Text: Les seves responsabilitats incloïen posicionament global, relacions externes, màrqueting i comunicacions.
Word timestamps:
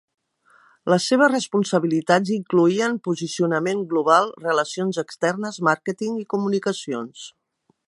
Les 0.93 1.03
seves 1.11 1.29
responsabilitats 1.33 2.31
incloïen 2.37 2.97
posicionament 3.09 3.85
global, 3.93 4.33
relacions 4.47 5.01
externes, 5.05 5.63
màrqueting 5.71 6.19
i 6.25 6.27
comunicacions. 6.37 7.31